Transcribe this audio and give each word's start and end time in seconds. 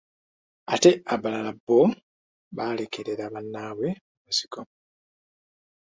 Ate 0.73 0.91
abalala 1.13 1.51
bo 1.65 1.79
baalekerera 2.57 3.25
banabwe 3.33 3.89
mu 4.19 4.27
nsiko. 4.31 4.59